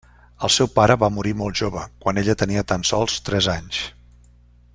[0.45, 3.85] El seu pare va morir molt jove quan ella tenia tan sols tres anys.